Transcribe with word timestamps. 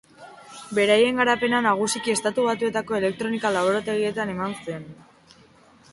Beraien 0.77 1.19
garapena 1.21 1.59
nagusiki 1.65 2.15
Estatu 2.15 2.47
Batuetako 2.49 2.99
elektronika 3.03 3.55
laborategietan 3.59 4.37
eman 4.37 4.61
zen. 4.65 4.93